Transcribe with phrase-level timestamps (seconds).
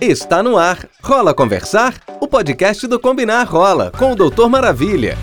[0.00, 0.88] Está no ar.
[1.02, 1.94] Rola Conversar?
[2.20, 5.16] O podcast do Combinar Rola, com o Doutor Maravilha.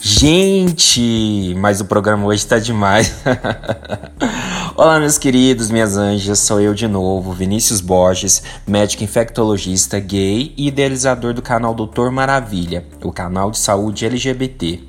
[0.00, 3.14] Gente, mas o programa hoje está demais.
[4.78, 10.68] Olá, meus queridos, minhas anjas, sou eu de novo, Vinícius Borges, médico infectologista gay e
[10.68, 14.80] idealizador do canal Doutor Maravilha, o canal de saúde LGBT.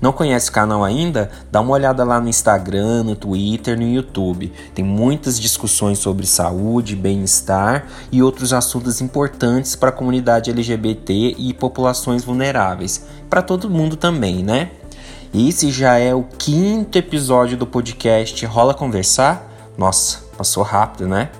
[0.00, 1.28] Não conhece o canal ainda?
[1.50, 4.52] Dá uma olhada lá no Instagram, no Twitter, no YouTube.
[4.76, 11.52] Tem muitas discussões sobre saúde, bem-estar e outros assuntos importantes para a comunidade LGBT e
[11.52, 13.04] populações vulneráveis.
[13.28, 14.70] Para todo mundo também, né?
[15.34, 19.50] Esse já é o quinto episódio do podcast Rola Conversar.
[19.78, 21.30] Nossa, passou rápido, né?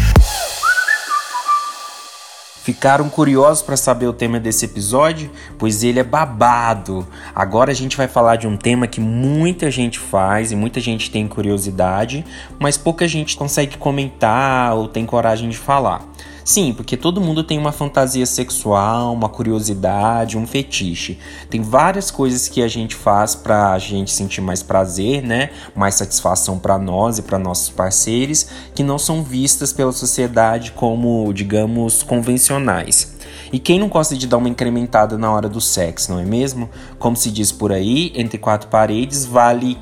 [2.63, 5.29] Ficaram curiosos para saber o tema desse episódio?
[5.57, 7.05] Pois ele é babado.
[7.35, 11.11] Agora a gente vai falar de um tema que muita gente faz e muita gente
[11.11, 12.23] tem curiosidade,
[12.57, 16.05] mas pouca gente consegue comentar ou tem coragem de falar.
[16.49, 21.19] Sim, porque todo mundo tem uma fantasia sexual, uma curiosidade, um fetiche.
[21.47, 25.51] Tem várias coisas que a gente faz pra gente sentir mais prazer, né?
[25.75, 31.31] Mais satisfação para nós e para nossos parceiros, que não são vistas pela sociedade como,
[31.33, 33.15] digamos, convencionais.
[33.53, 36.67] E quem não gosta de dar uma incrementada na hora do sexo, não é mesmo?
[36.97, 39.77] Como se diz por aí, entre quatro paredes vale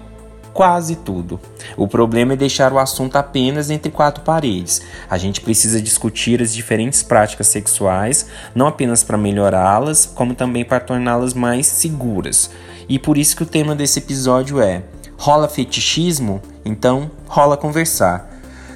[0.58, 1.40] quase tudo.
[1.78, 4.82] O problema é deixar o assunto apenas entre quatro paredes.
[5.08, 10.80] A gente precisa discutir as diferentes práticas sexuais, não apenas para melhorá-las, como também para
[10.80, 12.50] torná-las mais seguras.
[12.90, 14.82] E por isso que o tema desse episódio é:
[15.16, 16.42] rola fetichismo?
[16.66, 18.28] Então, rola conversar.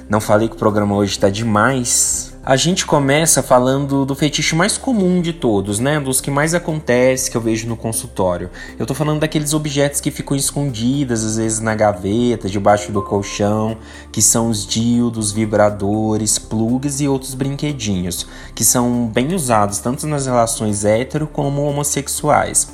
[0.08, 2.31] Não falei que o programa hoje está demais?
[2.44, 6.00] A gente começa falando do fetiche mais comum de todos, né?
[6.00, 8.50] Dos que mais acontece, que eu vejo no consultório.
[8.76, 13.76] Eu tô falando daqueles objetos que ficam escondidos, às vezes na gaveta, debaixo do colchão,
[14.10, 18.26] que são os dildos, vibradores, plugs e outros brinquedinhos,
[18.56, 22.66] que são bem usados tanto nas relações hétero como homossexuais.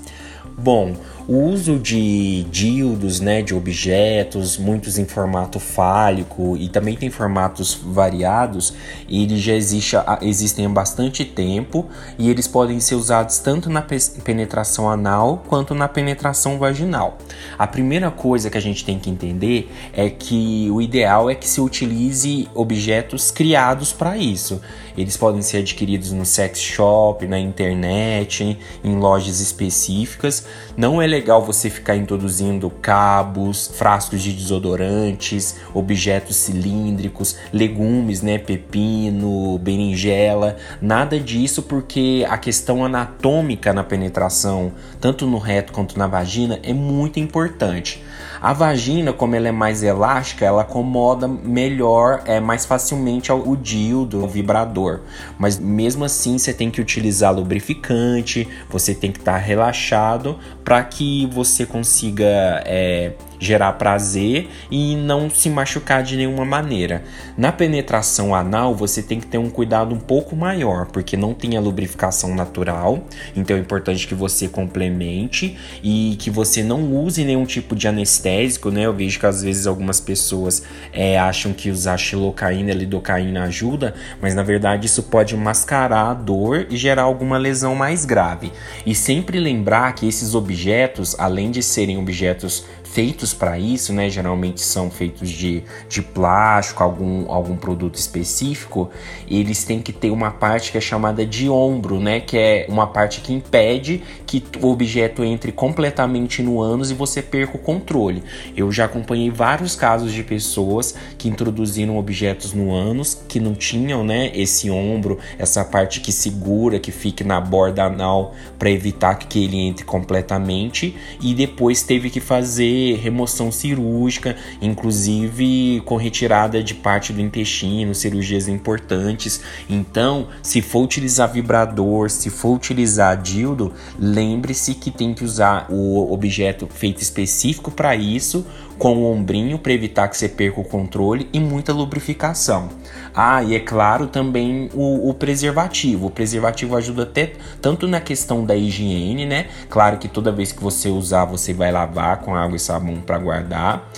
[0.57, 0.97] Bom,
[1.29, 7.75] o uso de dildos, né, de objetos, muitos em formato fálico e também tem formatos
[7.75, 8.73] variados,
[9.07, 11.87] ele já existe, existem há bastante tempo
[12.19, 13.85] e eles podem ser usados tanto na
[14.25, 17.19] penetração anal quanto na penetração vaginal.
[17.59, 21.47] A primeira coisa que a gente tem que entender é que o ideal é que
[21.47, 24.63] se utilize objetos criados para isso.
[24.97, 30.45] Eles podem ser adquiridos no sex shop, na internet, em lojas específicas.
[30.77, 39.59] Não é legal você ficar introduzindo cabos, frascos de desodorantes, objetos cilíndricos, legumes, né, pepino,
[39.59, 46.61] berinjela, nada disso porque a questão anatômica na penetração, tanto no reto quanto na vagina,
[46.63, 48.01] é muito importante.
[48.41, 54.23] A vagina, como ela é mais elástica, ela acomoda melhor, é mais facilmente o dildo,
[54.23, 55.01] o vibrador.
[55.37, 60.83] Mas mesmo assim, você tem que utilizar lubrificante, você tem que estar tá relaxado para
[60.85, 67.03] que você consiga é, gerar prazer e não se machucar de nenhuma maneira.
[67.37, 71.57] Na penetração anal, você tem que ter um cuidado um pouco maior, porque não tem
[71.57, 73.05] a lubrificação natural,
[73.37, 78.71] então é importante que você complemente e que você não use nenhum tipo de anestésico,
[78.71, 78.83] né?
[78.83, 80.63] Eu vejo que às vezes algumas pessoas
[80.93, 86.67] é, acham que usar xilocaína lidocaína ajuda, mas na verdade isso pode mascarar a dor
[86.71, 88.53] e gerar alguma lesão mais grave.
[88.85, 94.09] E sempre lembrar que esses objetos, além de serem objetos feitos para isso, né?
[94.09, 98.91] Geralmente são feitos de, de plástico, algum, algum produto específico.
[99.29, 102.21] Eles têm que ter uma parte que é chamada de ombro, né?
[102.21, 107.23] Que é uma parte que impede que o objeto entre completamente no ânus e você
[107.23, 108.23] perca o controle.
[108.57, 114.05] Eu já acompanhei vários casos de pessoas que introduziram objetos no ânus que não tinham,
[114.05, 114.31] né?
[114.35, 119.57] Esse ombro, essa parte que segura, que fique na borda anal para evitar que ele
[119.57, 127.21] entre completamente e depois teve que fazer remoção cirúrgica, inclusive com retirada de parte do
[127.21, 129.41] intestino, cirurgias importantes.
[129.69, 136.13] Então, se for utilizar vibrador, se for utilizar dildo, lembre-se que tem que usar o
[136.13, 138.47] objeto feito específico para isso,
[138.79, 142.69] com o ombrinho para evitar que você perca o controle e muita lubrificação.
[143.15, 146.07] Ah, e é claro também o, o, preservativo.
[146.07, 149.49] O preservativo ajuda até tanto na questão da higiene, né?
[149.69, 153.19] Claro que toda vez que você usar, você vai lavar com água e sabão para
[153.19, 153.91] guardar.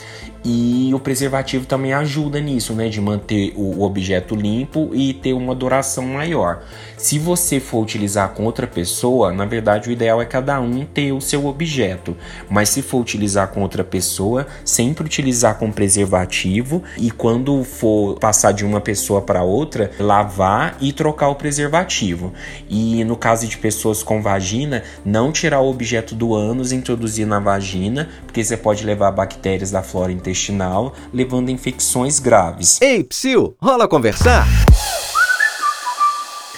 [0.42, 2.88] E o preservativo também ajuda nisso, né?
[2.88, 6.62] De manter o objeto limpo e ter uma duração maior.
[6.96, 11.12] Se você for utilizar com outra pessoa, na verdade o ideal é cada um ter
[11.12, 12.16] o seu objeto.
[12.48, 18.52] Mas se for utilizar com outra pessoa, sempre utilizar com preservativo e quando for passar
[18.52, 22.32] de uma pessoa para outra, lavar e trocar o preservativo.
[22.68, 27.26] E no caso de pessoas com vagina, não tirar o objeto do ânus e introduzir
[27.26, 32.80] na vagina, porque você pode levar bactérias da flora intestinal intestinal, levando a infecções graves.
[32.80, 34.46] Ei, psiu, rola conversar?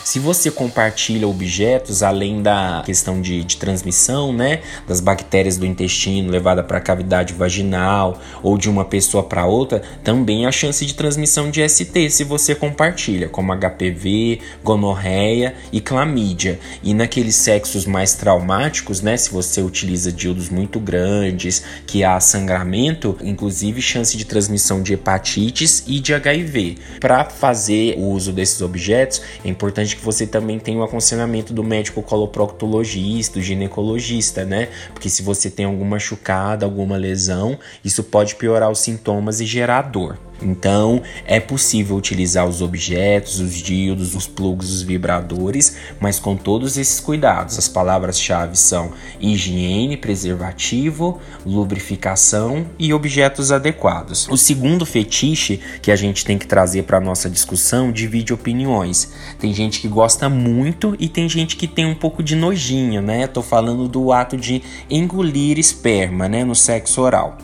[0.04, 6.30] Se você compartilha objetos, além da questão de, de transmissão, né, das bactérias do intestino
[6.30, 10.94] levada para a cavidade vaginal ou de uma pessoa para outra, também há chance de
[10.94, 16.58] transmissão de ST se você compartilha, como HPV, gonorreia e clamídia.
[16.82, 23.16] E naqueles sexos mais traumáticos, né, se você utiliza dildos muito grandes, que há sangramento,
[23.22, 26.78] inclusive chance de transmissão de hepatites e de HIV.
[26.98, 31.62] Para fazer o uso desses objetos, é importante que você também tenha o aconselhamento do
[31.62, 34.68] médico coloproctologista, do ginecologista, né?
[34.92, 39.82] Porque se você tem alguma machucada, alguma lesão, isso pode piorar os sintomas e gerar
[39.82, 40.18] dor.
[40.44, 46.76] Então, é possível utilizar os objetos, os dildos, os plugs, os vibradores, mas com todos
[46.76, 47.58] esses cuidados.
[47.58, 54.28] As palavras-chave são higiene, preservativo, lubrificação e objetos adequados.
[54.28, 59.12] O segundo fetiche que a gente tem que trazer para nossa discussão divide opiniões.
[59.38, 63.26] Tem gente que gosta muito e tem gente que tem um pouco de nojinho, né?
[63.26, 67.38] Tô falando do ato de engolir esperma, né, no sexo oral.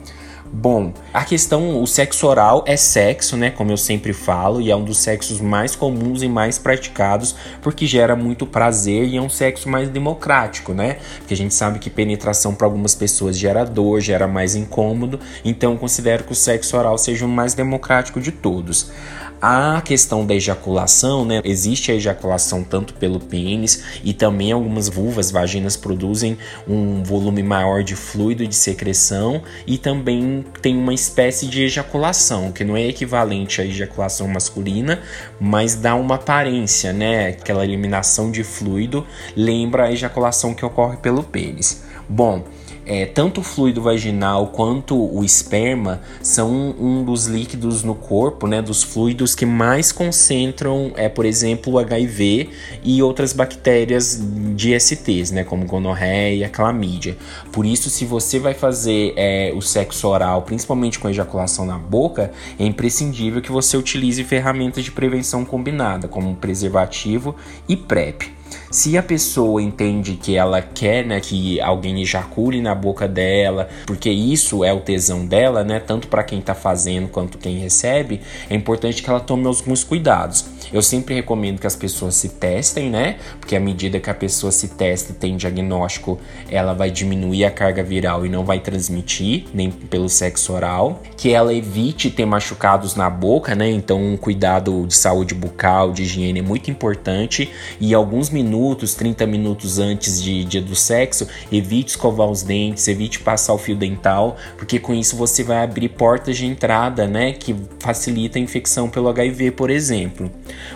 [0.51, 3.51] Bom, a questão, o sexo oral é sexo, né?
[3.51, 7.87] Como eu sempre falo, e é um dos sexos mais comuns e mais praticados, porque
[7.87, 10.99] gera muito prazer e é um sexo mais democrático, né?
[11.19, 15.77] Porque a gente sabe que penetração para algumas pessoas gera dor, gera mais incômodo, então
[15.77, 18.91] considero que o sexo oral seja o mais democrático de todos.
[19.41, 21.41] A questão da ejaculação, né?
[21.45, 26.37] Existe a ejaculação tanto pelo pênis e também algumas vulvas, vaginas produzem
[26.67, 32.65] um volume maior de fluido de secreção e também tem uma espécie de ejaculação, que
[32.65, 35.01] não é equivalente à ejaculação masculina,
[35.41, 37.29] mas dá uma aparência, né?
[37.29, 39.07] Aquela eliminação de fluido
[39.37, 41.85] lembra a ejaculação que ocorre pelo pênis.
[42.09, 42.45] Bom,
[42.89, 48.47] é, tanto o fluido vaginal quanto o esperma são um, um, dos líquidos no corpo,
[48.47, 52.49] né, dos fluidos que mais concentram, é, por exemplo, o HIV
[52.83, 54.21] e outras bactérias
[54.57, 57.17] de STs, né, como gonorreia, clamídia.
[57.53, 62.33] Por isso, se você vai fazer é, o sexo oral, principalmente com ejaculação na boca,
[62.59, 67.37] é imprescindível que você utilize ferramentas de prevenção combinada, como preservativo
[67.69, 68.39] e PrEP.
[68.71, 74.11] Se a pessoa entende que ela quer, né, que alguém ejacule na boca dela, porque
[74.11, 78.21] isso é o tesão dela, né, tanto para quem está fazendo quanto quem recebe,
[78.51, 80.45] é importante que ela tome alguns cuidados.
[80.71, 83.17] Eu sempre recomendo que as pessoas se testem, né?
[83.41, 86.19] Porque à medida que a pessoa se testa e tem diagnóstico,
[86.51, 91.03] ela vai diminuir a carga viral e não vai transmitir, nem pelo sexo oral.
[91.17, 93.71] Que ela evite ter machucados na boca, né?
[93.71, 97.51] Então, um cuidado de saúde bucal, de higiene é muito importante.
[97.81, 98.58] E alguns minutos,
[98.95, 103.77] 30 minutos antes de dia do sexo, evite escovar os dentes, evite passar o fio
[103.77, 107.33] dental, porque com isso você vai abrir portas de entrada, né?
[107.33, 110.31] Que facilita a infecção pelo HIV, por exemplo.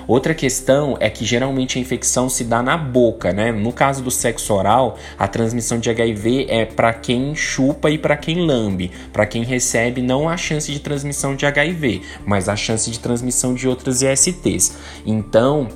[0.07, 3.53] Outra questão é que geralmente a infecção se dá na boca, né?
[3.53, 8.17] No caso do sexo oral, a transmissão de HIV é para quem chupa e para
[8.17, 8.91] quem lambe.
[9.13, 13.55] Para quem recebe, não há chance de transmissão de HIV, mas há chance de transmissão
[13.55, 14.77] de outras ISTs.
[15.05, 15.69] Então,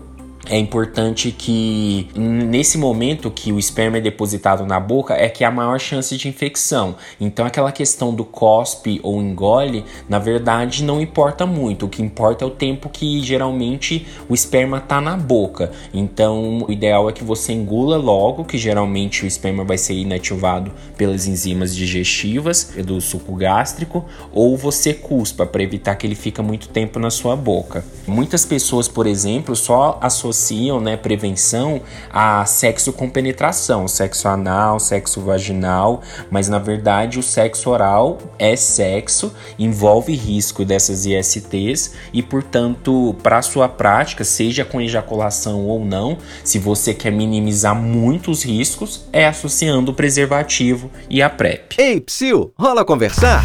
[0.49, 5.51] é importante que nesse momento que o esperma é depositado na boca é que há
[5.51, 6.95] maior chance de infecção.
[7.21, 11.87] Então aquela questão do cospe ou engole, na verdade não importa muito.
[11.87, 15.73] O que importa é o tempo que geralmente o esperma está na boca.
[15.93, 20.73] Então o ideal é que você engula logo, que geralmente o esperma vai ser inativado
[20.97, 26.69] pelas enzimas digestivas do suco gástrico, ou você cuspa para evitar que ele fique muito
[26.69, 27.85] tempo na sua boca.
[28.07, 34.79] Muitas pessoas, por exemplo, só associam associam né, prevenção a sexo com penetração, sexo anal,
[34.79, 42.23] sexo vaginal, mas na verdade o sexo oral é sexo, envolve risco dessas ISTs e,
[42.23, 49.07] portanto, para sua prática, seja com ejaculação ou não, se você quer minimizar muitos riscos,
[49.13, 51.77] é associando o preservativo e a PrEP.
[51.79, 53.43] Ei, psiu, rola conversar?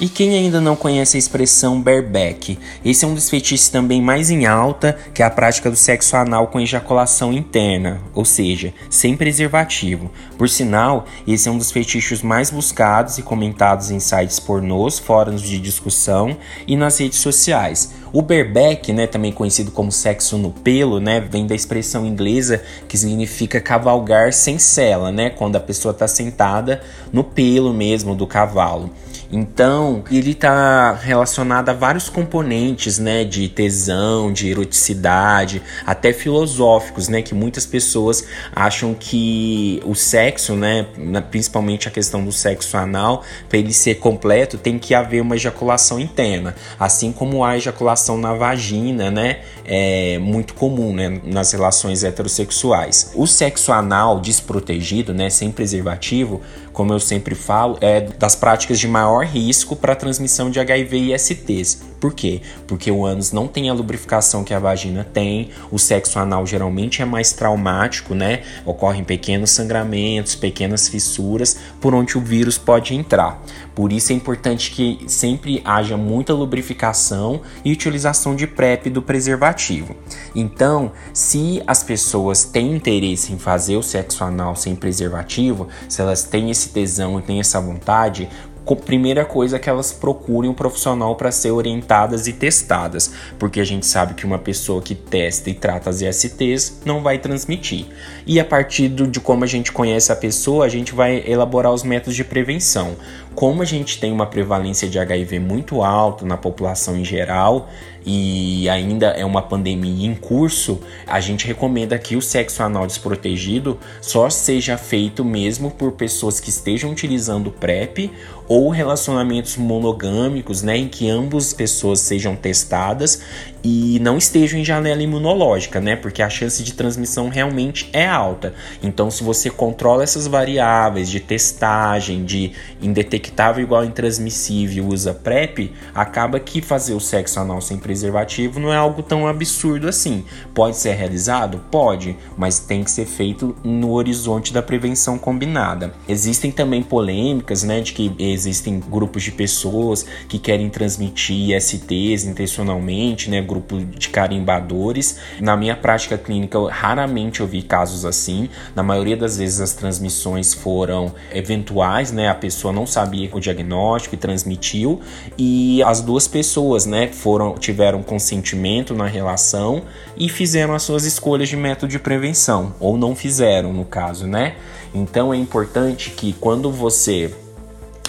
[0.00, 2.56] E quem ainda não conhece a expressão bareback?
[2.84, 6.14] Esse é um dos fetiches também mais em alta, que é a prática do sexo
[6.14, 10.08] anal com ejaculação interna, ou seja, sem preservativo.
[10.36, 15.42] Por sinal, esse é um dos fetiches mais buscados e comentados em sites pornôs, fóruns
[15.42, 17.92] de discussão e nas redes sociais.
[18.12, 22.96] O bareback, né, também conhecido como sexo no pelo, né, vem da expressão inglesa que
[22.96, 28.88] significa cavalgar sem sela, né, quando a pessoa está sentada no pelo mesmo do cavalo.
[29.30, 37.20] Então, ele está relacionado a vários componentes, né, de tesão, de eroticidade, até filosóficos, né,
[37.20, 40.86] que muitas pessoas acham que o sexo, né,
[41.30, 46.00] principalmente a questão do sexo anal, para ele ser completo, tem que haver uma ejaculação
[46.00, 53.12] interna, assim como a ejaculação na vagina, né, é muito comum, né, nas relações heterossexuais.
[53.14, 56.40] O sexo anal desprotegido, né, sem preservativo,
[56.78, 61.18] como eu sempre falo, é das práticas de maior risco para transmissão de HIV e
[61.18, 61.82] STs.
[62.00, 62.40] Por quê?
[62.66, 67.02] Porque o ânus não tem a lubrificação que a vagina tem, o sexo anal geralmente
[67.02, 68.42] é mais traumático, né?
[68.64, 73.42] Ocorrem pequenos sangramentos, pequenas fissuras por onde o vírus pode entrar.
[73.74, 79.94] Por isso é importante que sempre haja muita lubrificação e utilização de PrEP do preservativo.
[80.34, 86.24] Então, se as pessoas têm interesse em fazer o sexo anal sem preservativo, se elas
[86.24, 88.28] têm esse tesão e têm essa vontade,
[88.76, 93.64] primeira coisa é que elas procurem um profissional para ser orientadas e testadas, porque a
[93.64, 97.86] gente sabe que uma pessoa que testa e trata as ISTs não vai transmitir.
[98.26, 101.82] E a partir de como a gente conhece a pessoa, a gente vai elaborar os
[101.82, 102.96] métodos de prevenção.
[103.34, 107.68] Como a gente tem uma prevalência de HIV muito alta na população em geral,
[108.10, 113.78] e ainda é uma pandemia em curso, a gente recomenda que o sexo anal desprotegido
[114.00, 118.10] só seja feito mesmo por pessoas que estejam utilizando PrEP
[118.48, 123.20] ou relacionamentos monogâmicos, né, em que ambas pessoas sejam testadas
[123.62, 125.96] e não estejam em janela imunológica, né?
[125.96, 128.54] Porque a chance de transmissão realmente é alta.
[128.82, 136.38] Então, se você controla essas variáveis de testagem, de indetectável igual intransmissível, usa PrEP, acaba
[136.40, 140.24] que fazer o sexo anal sem preservativo não é algo tão absurdo assim.
[140.54, 141.60] Pode ser realizado?
[141.70, 145.94] Pode, mas tem que ser feito no horizonte da prevenção combinada.
[146.08, 153.30] Existem também polêmicas, né, de que existem grupos de pessoas que querem transmitir STs intencionalmente,
[153.30, 155.18] né, grupo de carimbadores.
[155.40, 158.48] Na minha prática clínica, raramente eu vi casos assim.
[158.74, 162.28] Na maioria das vezes as transmissões foram eventuais, né?
[162.28, 165.00] A pessoa não sabia o diagnóstico e transmitiu
[165.36, 169.82] e as duas pessoas, né, foram tiveram consentimento na relação
[170.16, 174.56] e fizeram as suas escolhas de método de prevenção ou não fizeram, no caso, né?
[174.94, 177.34] Então é importante que quando você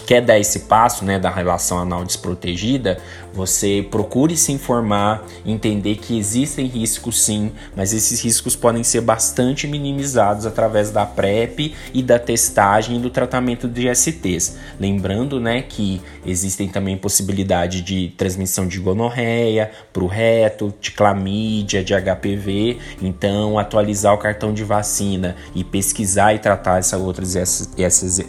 [0.10, 2.98] quer dar esse passo, né, da relação anal desprotegida,
[3.32, 9.68] você procure se informar, entender que existem riscos sim, mas esses riscos podem ser bastante
[9.68, 14.58] minimizados através da PrEP e da testagem e do tratamento de STs.
[14.80, 21.84] Lembrando, né, que existem também possibilidade de transmissão de gonorreia para o reto, de clamídia,
[21.84, 22.80] de HPV.
[23.00, 27.70] Então, atualizar o cartão de vacina e pesquisar e tratar essas outras essas,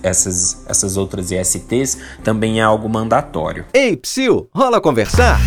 [0.03, 1.70] essas, essas outras ISTs
[2.25, 3.65] também é algo mandatório.
[3.73, 5.39] Ei, psiu, rola conversar?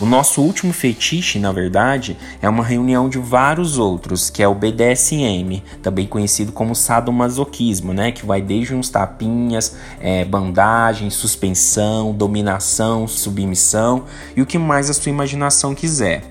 [0.00, 4.54] O nosso último fetiche, na verdade, é uma reunião de vários outros, que é o
[4.54, 8.12] BDSM, também conhecido como sadomasoquismo, né?
[8.12, 14.04] Que vai desde uns tapinhas, é, bandagem, suspensão, dominação, submissão
[14.36, 16.22] e o que mais a sua imaginação quiser.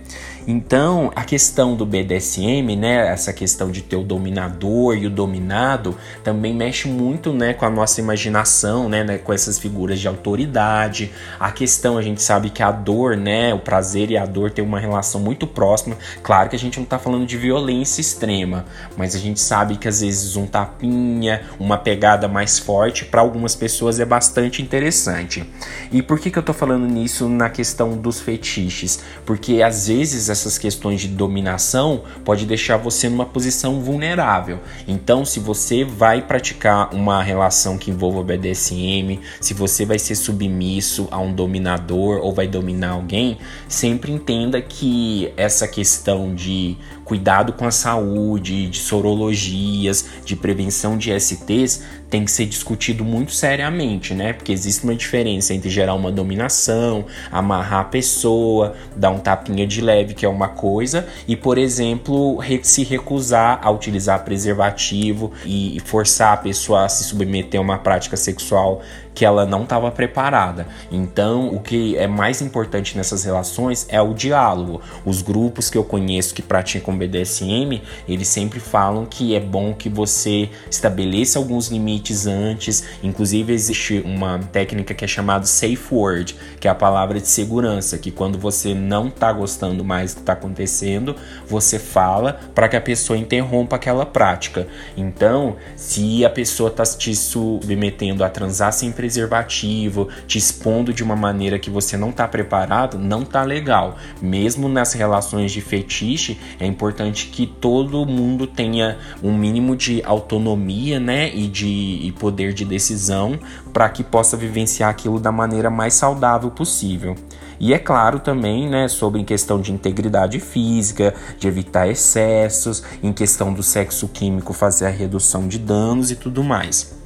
[0.50, 5.98] Então, a questão do BDSM, né, essa questão de ter o dominador e o dominado,
[6.24, 11.12] também mexe muito, né, com a nossa imaginação, né, né, com essas figuras de autoridade.
[11.38, 14.64] A questão, a gente sabe que a dor, né, o prazer e a dor têm
[14.64, 15.98] uma relação muito próxima.
[16.24, 18.64] Claro que a gente não está falando de violência extrema,
[18.96, 23.54] mas a gente sabe que às vezes um tapinha, uma pegada mais forte, para algumas
[23.54, 25.44] pessoas é bastante interessante.
[25.92, 29.02] E por que, que eu estou falando nisso na questão dos fetiches?
[29.26, 34.60] Porque às vezes essas questões de dominação pode deixar você numa posição vulnerável.
[34.88, 41.08] Então, se você vai praticar uma relação que envolva BDSM, se você vai ser submisso
[41.12, 46.78] a um dominador ou vai dominar alguém, sempre entenda que essa questão de
[47.08, 53.34] cuidado com a saúde, de sorologias, de prevenção de STs tem que ser discutido muito
[53.34, 54.34] seriamente, né?
[54.34, 59.82] Porque existe uma diferença entre gerar uma dominação, amarrar a pessoa, dar um tapinha de
[59.82, 66.34] leve, que é uma coisa, e, por exemplo, se recusar a utilizar preservativo e forçar
[66.34, 68.82] a pessoa a se submeter a uma prática sexual
[69.18, 70.68] que ela não estava preparada.
[70.92, 74.80] Então, o que é mais importante nessas relações é o diálogo.
[75.04, 79.90] Os grupos que eu conheço que praticam BDSM, eles sempre falam que é bom que
[79.90, 82.84] você estabeleça alguns limites antes.
[83.02, 87.98] Inclusive, existe uma técnica que é chamada safe word, que é a palavra de segurança,
[87.98, 91.16] que quando você não está gostando mais do que está acontecendo,
[91.48, 94.68] você fala para que a pessoa interrompa aquela prática.
[94.96, 101.16] Então, se a pessoa está te submetendo a transar sem preservativo, te expondo de uma
[101.16, 103.96] maneira que você não está preparado, não tá legal.
[104.22, 111.00] Mesmo nas relações de fetiche, é importante que todo mundo tenha um mínimo de autonomia,
[111.00, 113.40] né, e de e poder de decisão
[113.72, 117.16] para que possa vivenciar aquilo da maneira mais saudável possível.
[117.60, 123.14] E é claro também, né, sobre em questão de integridade física, de evitar excessos, em
[123.14, 126.97] questão do sexo químico fazer a redução de danos e tudo mais.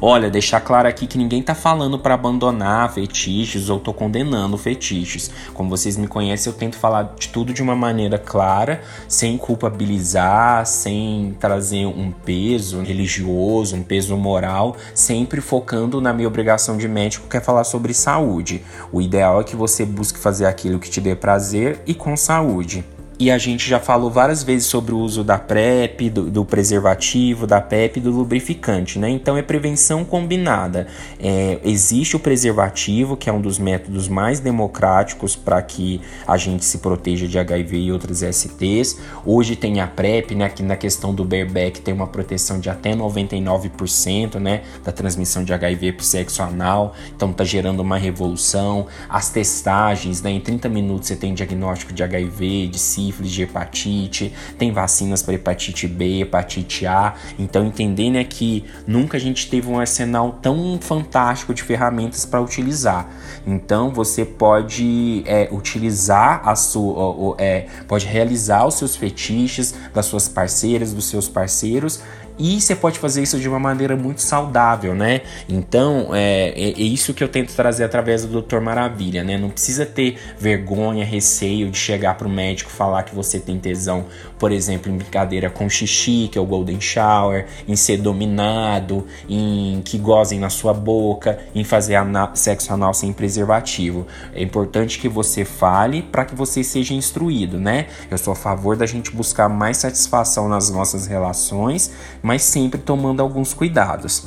[0.00, 5.30] Olha, deixar claro aqui que ninguém tá falando para abandonar fetiches ou tô condenando fetiches.
[5.52, 10.66] Como vocês me conhecem, eu tento falar de tudo de uma maneira clara, sem culpabilizar,
[10.66, 17.28] sem trazer um peso religioso, um peso moral, sempre focando na minha obrigação de médico
[17.28, 18.62] que é falar sobre saúde.
[18.92, 22.84] O ideal é que você busque fazer aquilo que te dê prazer e com saúde.
[23.16, 27.46] E a gente já falou várias vezes sobre o uso da PrEP, do, do preservativo,
[27.46, 29.08] da PEP e do lubrificante, né?
[29.08, 30.88] Então é prevenção combinada.
[31.20, 36.64] É, existe o preservativo, que é um dos métodos mais democráticos para que a gente
[36.64, 38.98] se proteja de HIV e outras STs.
[39.24, 40.48] Hoje tem a PrEP, né?
[40.48, 44.62] Que na questão do bareback tem uma proteção de até 99%, né?
[44.82, 46.94] Da transmissão de HIV o sexo anal.
[47.14, 48.88] Então tá gerando uma revolução.
[49.08, 50.32] As testagens, né?
[50.32, 55.22] Em 30 minutos você tem diagnóstico de HIV, de sífilis sífilis, de hepatite, tem vacinas
[55.22, 57.14] para hepatite B, hepatite A.
[57.38, 62.40] Então entender né, que nunca a gente teve um arsenal tão fantástico de ferramentas para
[62.40, 63.08] utilizar.
[63.46, 70.28] Então você pode é, utilizar a sua, é, pode realizar os seus fetiches das suas
[70.28, 72.00] parceiras, dos seus parceiros
[72.38, 75.20] e você pode fazer isso de uma maneira muito saudável, né?
[75.48, 79.38] Então, é, é, é isso que eu tento trazer através do Doutor Maravilha, né?
[79.38, 84.06] Não precisa ter vergonha, receio de chegar para o médico falar que você tem tesão,
[84.38, 89.80] por exemplo, em brincadeira com xixi, que é o Golden Shower, em ser dominado, em
[89.84, 91.94] que gozem na sua boca, em fazer
[92.34, 94.06] sexo anal sem preservativo.
[94.34, 97.86] É importante que você fale para que você seja instruído, né?
[98.10, 101.92] Eu sou a favor da gente buscar mais satisfação nas nossas relações
[102.24, 104.26] mas sempre tomando alguns cuidados.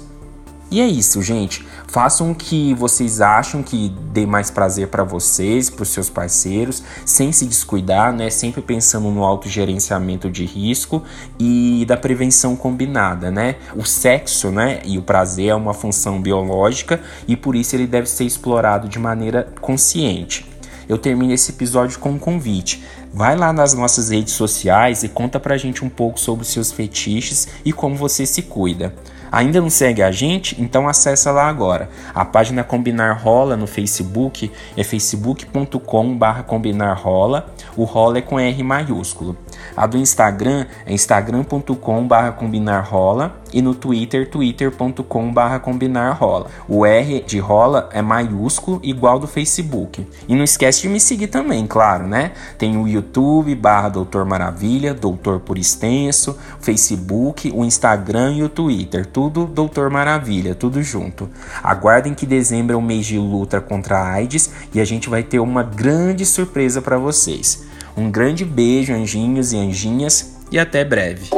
[0.69, 1.65] E é isso, gente.
[1.87, 6.83] Façam o que vocês acham que dê mais prazer para vocês, para os seus parceiros,
[7.05, 8.29] sem se descuidar, né?
[8.29, 11.01] Sempre pensando no autogerenciamento de risco
[11.39, 13.55] e da prevenção combinada, né?
[13.75, 18.09] O sexo, né, e o prazer é uma função biológica e por isso ele deve
[18.09, 20.56] ser explorado de maneira consciente
[20.87, 22.83] eu termino esse episódio com um convite.
[23.13, 26.71] Vai lá nas nossas redes sociais e conta pra gente um pouco sobre os seus
[26.71, 28.93] fetiches e como você se cuida.
[29.31, 30.59] Ainda não segue a gente?
[30.61, 31.89] Então acessa lá agora.
[32.13, 37.53] A página Combinar Rola no Facebook é facebook.com/barra combinar rola.
[37.75, 39.37] O rola é com R maiúsculo.
[39.75, 46.47] A do Instagram é instagram.com/barra combinar rola e no Twitter, twitter.com/barra combinar rola.
[46.67, 50.05] O R de rola é maiúsculo, igual do Facebook.
[50.27, 52.31] E não esquece de me seguir também, claro, né?
[52.57, 59.05] Tem o YouTube, barra Doutor Maravilha, Doutor por extenso, Facebook, o Instagram e o Twitter.
[59.05, 61.29] Tudo Doutor Maravilha, tudo junto.
[61.63, 65.23] Aguardem que dezembro é o mês de luta contra a AIDS e a gente vai
[65.23, 67.66] ter uma grande surpresa para vocês.
[67.97, 71.31] Um grande beijo, anjinhos e anjinhas, e até breve.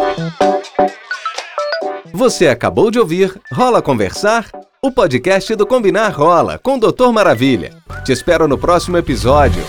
[2.11, 4.51] Você acabou de ouvir Rola Conversar?
[4.81, 7.71] O podcast do Combinar Rola com o Doutor Maravilha.
[8.03, 9.63] Te espero no próximo episódio.